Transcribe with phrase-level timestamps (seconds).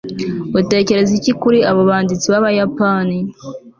[0.59, 3.17] utekereza iki kuri abo banditsi b'abayapani